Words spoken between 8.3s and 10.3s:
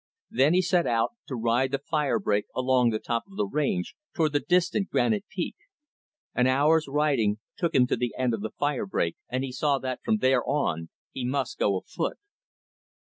of the fire break, and he saw that from